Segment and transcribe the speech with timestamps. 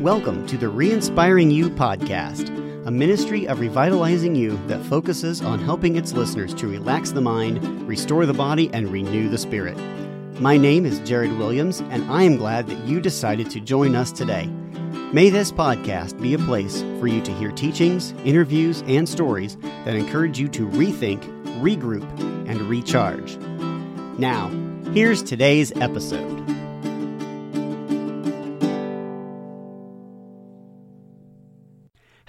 [0.00, 2.50] Welcome to the Re-Inspiring You podcast,
[2.86, 7.88] a ministry of revitalizing you that focuses on helping its listeners to relax the mind,
[7.88, 9.76] restore the body, and renew the spirit.
[10.38, 14.12] My name is Jared Williams, and I am glad that you decided to join us
[14.12, 14.48] today.
[15.14, 19.56] May this podcast be a place for you to hear teachings, interviews, and stories
[19.86, 21.22] that encourage you to rethink,
[21.60, 22.06] regroup,
[22.46, 23.38] and recharge.
[24.18, 24.48] Now,
[24.92, 26.55] here's today's episode.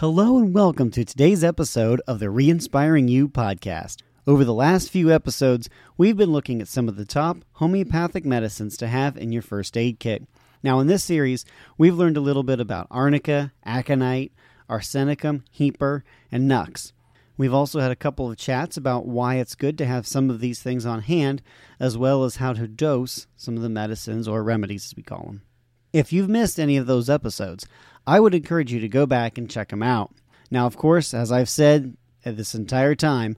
[0.00, 4.02] Hello and welcome to today's episode of the Re-Inspiring You podcast.
[4.26, 8.76] Over the last few episodes, we've been looking at some of the top homeopathic medicines
[8.76, 10.24] to have in your first aid kit.
[10.62, 11.46] Now, in this series,
[11.78, 14.32] we've learned a little bit about arnica, aconite,
[14.68, 16.92] arsenicum, hepar, and nux.
[17.38, 20.40] We've also had a couple of chats about why it's good to have some of
[20.40, 21.40] these things on hand,
[21.80, 25.24] as well as how to dose some of the medicines or remedies, as we call
[25.24, 25.42] them.
[25.94, 27.66] If you've missed any of those episodes,
[28.06, 30.14] I would encourage you to go back and check them out.
[30.50, 33.36] Now, of course, as I've said uh, this entire time,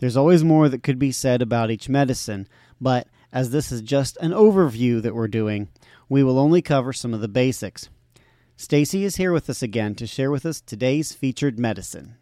[0.00, 2.48] there's always more that could be said about each medicine,
[2.80, 5.68] but as this is just an overview that we're doing,
[6.08, 7.88] we will only cover some of the basics.
[8.56, 12.16] Stacy is here with us again to share with us today's featured medicine.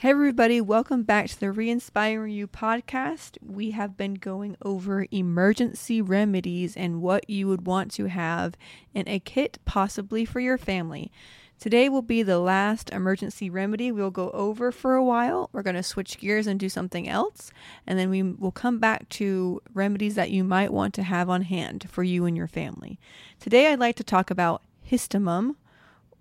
[0.00, 3.36] Hey, everybody, welcome back to the Re Inspiring You podcast.
[3.42, 8.54] We have been going over emergency remedies and what you would want to have
[8.94, 11.12] in a kit, possibly for your family.
[11.58, 15.50] Today will be the last emergency remedy we'll go over for a while.
[15.52, 17.52] We're going to switch gears and do something else,
[17.86, 21.42] and then we will come back to remedies that you might want to have on
[21.42, 22.98] hand for you and your family.
[23.38, 25.56] Today, I'd like to talk about histaminum,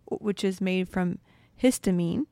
[0.04, 1.20] which is made from
[1.64, 2.26] histamine.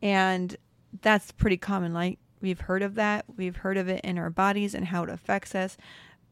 [0.00, 0.56] And
[1.02, 1.92] that's pretty common.
[1.92, 5.10] Like we've heard of that, we've heard of it in our bodies and how it
[5.10, 5.76] affects us.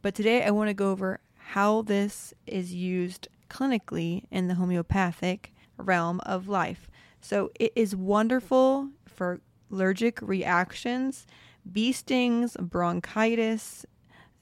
[0.03, 5.53] But today I want to go over how this is used clinically in the homeopathic
[5.77, 6.89] realm of life.
[7.21, 9.41] So it is wonderful for
[9.71, 11.27] allergic reactions,
[11.71, 13.87] bee stings, bronchitis,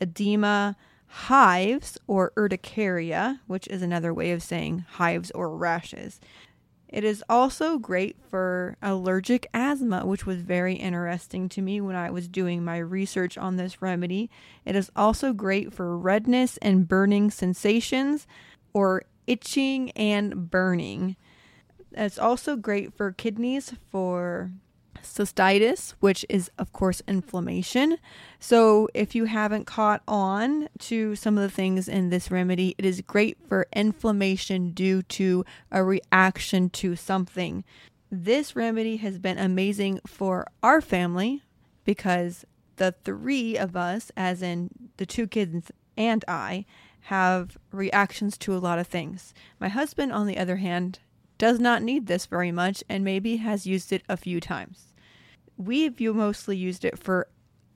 [0.01, 0.77] edema,
[1.07, 6.21] hives or urticaria, which is another way of saying hives or rashes.
[6.91, 12.11] It is also great for allergic asthma, which was very interesting to me when I
[12.11, 14.29] was doing my research on this remedy.
[14.65, 18.27] It is also great for redness and burning sensations
[18.73, 21.15] or itching and burning.
[21.93, 24.51] It's also great for kidneys for
[25.03, 27.99] cystitis, which is, of course, inflammation.
[28.39, 32.85] So, if you haven't caught on to some of the things in this remedy, it
[32.85, 37.65] is great for inflammation due to a reaction to something.
[38.11, 41.43] This remedy has been amazing for our family
[41.85, 42.45] because
[42.77, 46.65] the three of us, as in the two kids and I,
[47.03, 49.35] have reactions to a lot of things.
[49.59, 50.99] My husband, on the other hand,
[51.41, 54.91] does not need this very much and maybe has used it a few times
[55.61, 57.29] we've mostly used it for,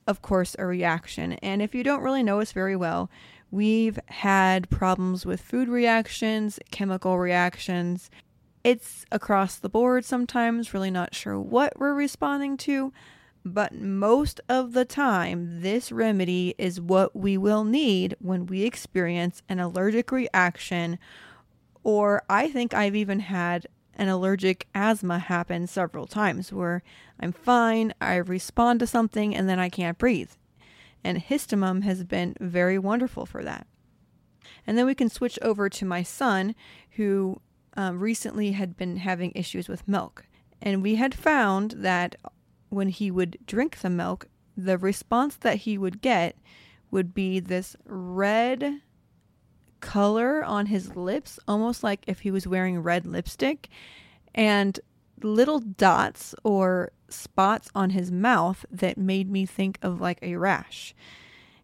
[0.07, 1.35] of course, a reaction.
[1.35, 3.11] And if you don't really know us very well,
[3.51, 8.11] we've had problems with food reactions, chemical reactions.
[8.65, 12.93] It's across the board sometimes, really not sure what we're responding to.
[13.47, 19.43] But most of the time, this remedy is what we will need when we experience
[19.51, 20.99] an allergic reaction.
[21.85, 26.83] Or I think I've even had an allergic asthma happen several times where
[27.21, 30.33] I'm fine, I respond to something, and then I can't breathe.
[31.05, 33.67] And histaminum has been very wonderful for that.
[34.67, 36.55] And then we can switch over to my son,
[36.93, 37.41] who
[37.77, 40.27] um, recently had been having issues with milk.
[40.63, 42.17] And we had found that
[42.71, 46.37] when he would drink the milk, the response that he would get
[46.91, 48.81] would be this red
[49.85, 53.69] color on his lips, almost like if he was wearing red lipstick,
[54.35, 54.81] and
[55.23, 60.95] little dots or spots on his mouth that made me think of like a rash.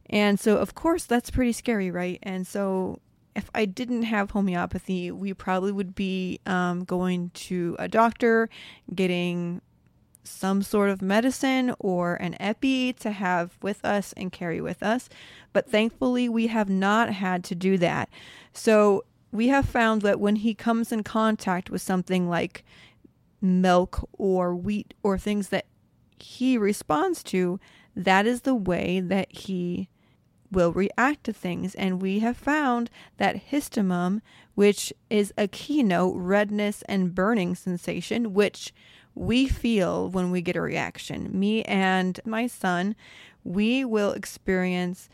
[0.09, 2.19] And so, of course, that's pretty scary, right?
[2.23, 3.01] And so,
[3.35, 8.51] if I didn't have homeopathy, we probably would be um, going to a doctor,
[8.95, 9.63] getting
[10.23, 15.09] some sort of medicine or an epi to have with us and carry with us.
[15.53, 18.09] But thankfully, we have not had to do that.
[18.53, 22.65] So we have found that when he comes in contact with something like
[23.41, 25.67] milk or wheat or things that
[26.19, 27.59] he responds to,
[27.97, 29.89] that is the way that he
[30.53, 31.75] will react to things.
[31.77, 34.21] And we have found that histamine,
[34.55, 38.73] which is a keynote redness and burning sensation, which
[39.15, 41.29] we feel when we get a reaction.
[41.33, 42.95] Me and my son,
[43.45, 45.09] we will experience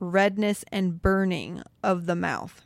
[0.00, 2.62] redness and burning of the mouth.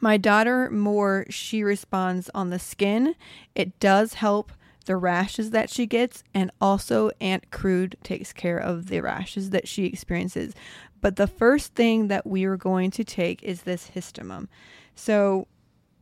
[0.00, 3.14] My daughter, more, she responds on the skin.
[3.54, 4.52] It does help
[4.84, 9.66] the rashes that she gets, and also Ant crud takes care of the rashes that
[9.66, 10.54] she experiences.
[11.00, 14.48] But the first thing that we are going to take is this histamine.
[14.94, 15.48] So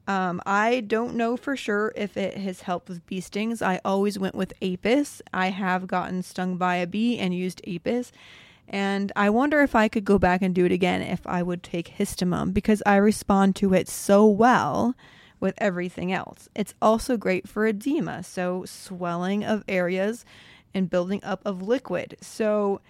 [0.06, 3.62] um, I don't know for sure if it has helped with bee stings.
[3.62, 5.23] I always went with Apis.
[5.33, 8.12] I have gotten stung by a bee and used Apis.
[8.69, 11.62] And I wonder if I could go back and do it again if I would
[11.62, 14.95] take histamine because I respond to it so well
[15.41, 16.49] with everything else.
[16.55, 20.25] It's also great for edema, so swelling of areas
[20.73, 22.17] and building up of liquid.
[22.21, 22.81] So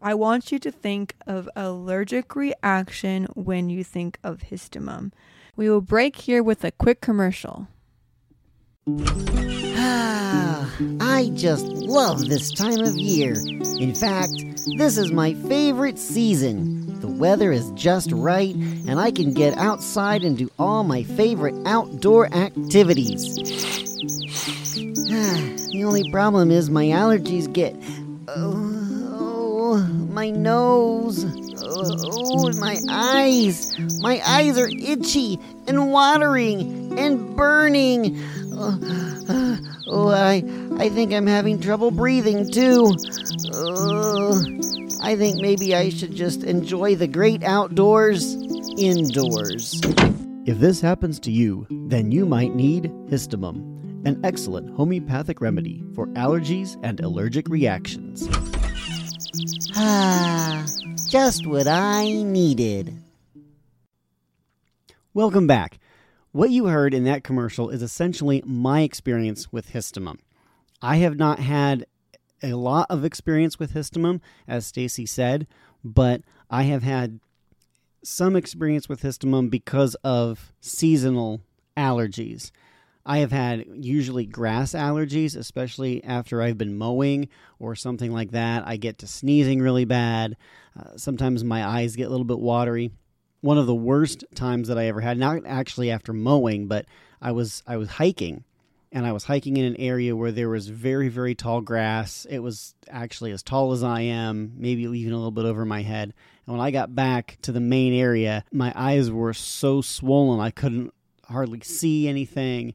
[0.00, 5.12] I want you to think of allergic reaction when you think of histaminum.
[5.56, 7.68] We will break here with a quick commercial.
[9.76, 10.68] Ah,
[11.00, 13.34] I just love this time of year.
[13.78, 14.32] In fact,
[14.76, 17.00] this is my favorite season.
[17.00, 21.54] The weather is just right, and I can get outside and do all my favorite
[21.66, 23.38] outdoor activities.
[25.12, 25.38] Ah,
[25.70, 27.76] the only problem is my allergies get.
[28.26, 29.76] Oh,
[30.10, 31.43] my nose.
[31.76, 33.76] Oh, my eyes.
[34.00, 38.22] My eyes are itchy and watering and burning.
[38.52, 40.44] Oh, oh, I,
[40.78, 42.94] I think I'm having trouble breathing too.
[43.54, 44.40] Oh,
[45.02, 48.34] I think maybe I should just enjoy the great outdoors
[48.78, 49.80] indoors.
[50.46, 56.06] If this happens to you, then you might need histaminum, an excellent homeopathic remedy for
[56.08, 58.28] allergies and allergic reactions.
[59.76, 60.64] Ah,
[61.14, 62.92] just what I needed.
[65.12, 65.78] Welcome back.
[66.32, 70.18] What you heard in that commercial is essentially my experience with histaminum.
[70.82, 71.86] I have not had
[72.42, 75.46] a lot of experience with histaminum, as Stacy said,
[75.84, 77.20] but I have had
[78.02, 81.42] some experience with histaminum because of seasonal
[81.76, 82.50] allergies.
[83.06, 87.28] I have had usually grass allergies, especially after I've been mowing
[87.58, 88.66] or something like that.
[88.66, 90.36] I get to sneezing really bad.
[90.78, 92.92] Uh, sometimes my eyes get a little bit watery
[93.44, 95.18] one of the worst times that I ever had.
[95.18, 96.86] Not actually after mowing, but
[97.20, 98.42] I was I was hiking,
[98.90, 102.26] and I was hiking in an area where there was very very tall grass.
[102.30, 105.82] It was actually as tall as I am, maybe even a little bit over my
[105.82, 106.14] head.
[106.46, 110.50] And when I got back to the main area, my eyes were so swollen I
[110.50, 110.94] couldn't
[111.28, 112.74] hardly see anything.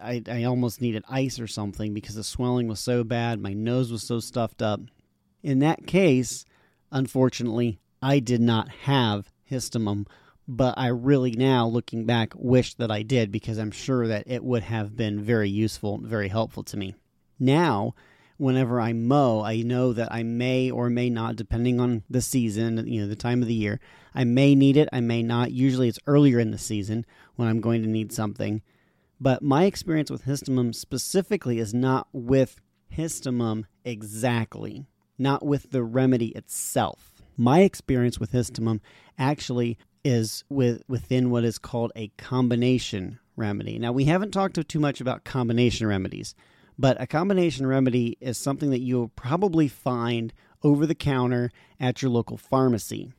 [0.00, 3.40] I, I almost needed ice or something because the swelling was so bad.
[3.40, 4.80] My nose was so stuffed up.
[5.42, 6.44] In that case,
[6.90, 10.06] unfortunately, I did not have histamine,
[10.48, 14.44] but I really now, looking back, wish that I did because I'm sure that it
[14.44, 16.94] would have been very useful, very helpful to me.
[17.38, 17.94] Now,
[18.36, 22.86] whenever I mow, I know that I may or may not, depending on the season,
[22.86, 23.80] you know, the time of the year,
[24.14, 25.52] I may need it, I may not.
[25.52, 27.04] Usually it's earlier in the season
[27.36, 28.62] when I'm going to need something.
[29.20, 32.60] But my experience with histaminum specifically is not with
[32.94, 34.86] histaminum exactly,
[35.18, 37.22] not with the remedy itself.
[37.36, 38.80] My experience with histaminum
[39.18, 43.78] actually is with within what is called a combination remedy.
[43.78, 46.34] Now, we haven't talked too much about combination remedies,
[46.78, 52.10] but a combination remedy is something that you'll probably find over the counter at your
[52.10, 53.12] local pharmacy.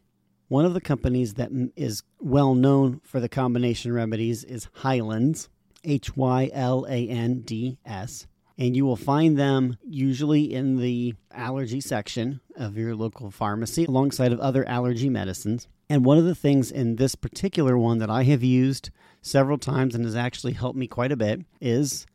[0.47, 5.49] One of the companies that is well known for the combination remedies is Hylands,
[5.87, 11.13] H Y L A N D S and you will find them usually in the
[11.31, 15.67] allergy section of your local pharmacy alongside of other allergy medicines.
[15.89, 18.89] And one of the things in this particular one that I have used
[19.21, 22.07] several times and has actually helped me quite a bit is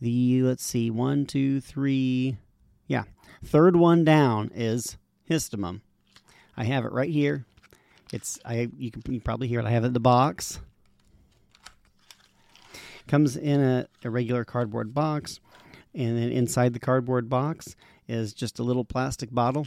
[0.00, 2.36] the, let's see, one, two, three,
[2.86, 3.04] yeah,
[3.44, 4.96] third one down is
[5.28, 5.80] histaminum.
[6.56, 7.44] I have it right here.
[8.12, 9.66] It's I you can probably hear it.
[9.66, 10.60] I have it in the box.
[13.08, 15.40] Comes in a, a regular cardboard box
[15.94, 17.74] and then inside the cardboard box
[18.06, 19.66] is just a little plastic bottle,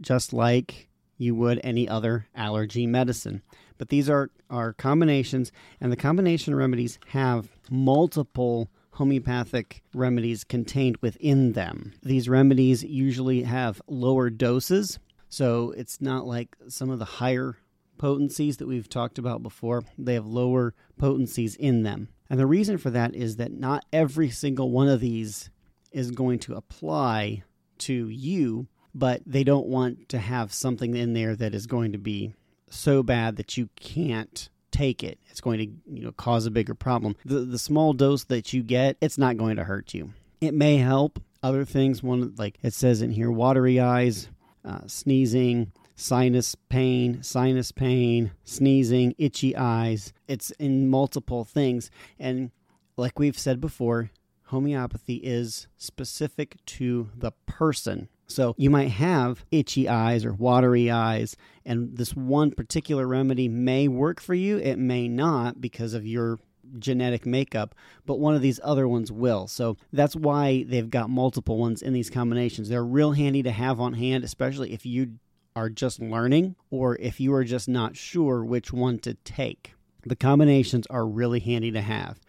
[0.00, 0.88] just like
[1.18, 3.42] you would any other allergy medicine.
[3.76, 11.52] But these are, are combinations, and the combination remedies have multiple homeopathic remedies contained within
[11.52, 11.92] them.
[12.02, 17.58] These remedies usually have lower doses, so it's not like some of the higher
[17.98, 19.84] potencies that we've talked about before.
[19.98, 22.08] They have lower potencies in them.
[22.30, 25.50] And the reason for that is that not every single one of these
[25.92, 27.42] is going to apply
[27.78, 31.98] to you, but they don't want to have something in there that is going to
[31.98, 32.34] be
[32.70, 35.18] so bad that you can't take it.
[35.30, 37.16] It's going to, you know, cause a bigger problem.
[37.24, 40.12] The the small dose that you get, it's not going to hurt you.
[40.40, 42.02] It may help other things.
[42.02, 44.28] One like it says in here, watery eyes,
[44.64, 50.12] uh, sneezing, sinus pain, sinus pain, sneezing, itchy eyes.
[50.28, 51.90] It's in multiple things.
[52.20, 52.52] And
[52.96, 54.12] like we've said before,
[54.44, 58.08] homeopathy is specific to the person.
[58.28, 63.88] So you might have itchy eyes or watery eyes, and this one particular remedy may
[63.88, 64.58] work for you.
[64.58, 66.38] It may not because of your
[66.78, 67.74] genetic makeup,
[68.06, 69.46] but one of these other ones will.
[69.48, 72.68] So that's why they've got multiple ones in these combinations.
[72.68, 75.18] They're real handy to have on hand, especially if you
[75.58, 79.74] are just learning or if you are just not sure which one to take.
[80.06, 82.20] The combinations are really handy to have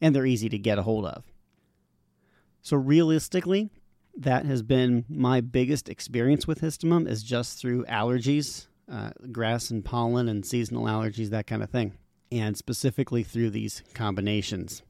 [0.00, 1.24] and they're easy to get a hold of.
[2.62, 3.70] So realistically,
[4.16, 9.84] that has been my biggest experience with histaminum is just through allergies, uh, grass and
[9.84, 11.98] pollen and seasonal allergies, that kind of thing,
[12.30, 14.82] and specifically through these combinations.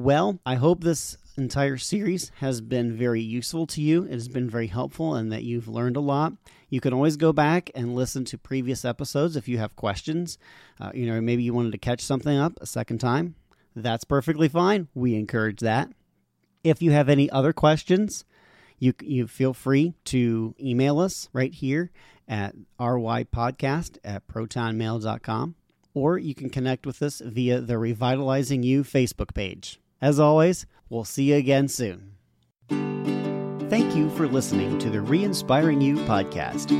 [0.00, 4.04] Well, I hope this entire series has been very useful to you.
[4.04, 6.32] It has been very helpful and that you've learned a lot.
[6.70, 10.38] You can always go back and listen to previous episodes if you have questions.
[10.80, 13.34] Uh, you know, maybe you wanted to catch something up a second time.
[13.76, 14.88] That's perfectly fine.
[14.94, 15.90] We encourage that.
[16.64, 18.24] If you have any other questions,
[18.78, 21.90] you you feel free to email us right here
[22.26, 25.56] at rypodcast at protonmail.com
[25.92, 29.79] or you can connect with us via the Revitalizing You Facebook page.
[30.02, 32.12] As always, we'll see you again soon.
[33.68, 36.70] Thank you for listening to the Re Inspiring You podcast.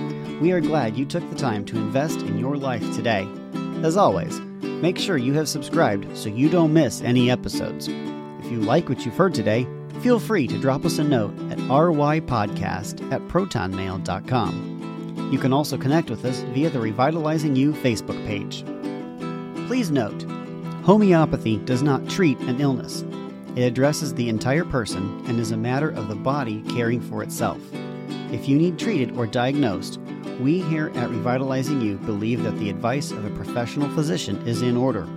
[0.41, 3.29] We are glad you took the time to invest in your life today.
[3.85, 7.89] As always, make sure you have subscribed so you don't miss any episodes.
[7.89, 9.69] If you like what you've heard today,
[10.01, 15.29] feel free to drop us a note at rypodcast at protonmail.com.
[15.31, 18.65] You can also connect with us via the Revitalizing You Facebook page.
[19.69, 20.25] Please note,
[20.83, 23.05] homeopathy does not treat an illness.
[23.57, 27.59] It addresses the entire person and is a matter of the body caring for itself.
[28.33, 29.99] If you need treated or diagnosed,
[30.41, 34.77] we here at Revitalizing You believe that the advice of a professional physician is in
[34.77, 35.09] order.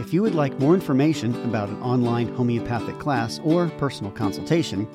[0.00, 4.86] If you would like more information about an online homeopathic class or personal consultation,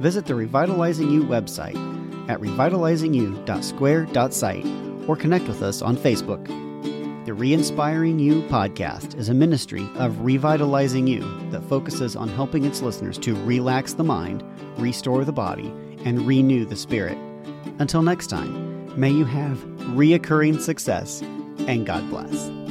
[0.00, 1.76] visit the Revitalizing You website
[2.28, 6.71] at revitalizingyou.square.site or connect with us on Facebook.
[7.24, 12.64] The Re Inspiring You podcast is a ministry of Revitalizing You that focuses on helping
[12.64, 14.42] its listeners to relax the mind,
[14.76, 15.68] restore the body,
[16.04, 17.16] and renew the spirit.
[17.78, 19.58] Until next time, may you have
[19.94, 21.22] reoccurring success
[21.68, 22.61] and God bless.